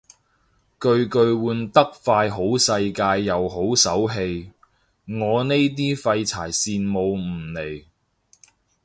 [0.79, 4.51] 巨巨換得快好世界又好手氣，
[5.05, 7.19] 我呢啲廢柴羨慕唔
[7.51, 7.85] 嚟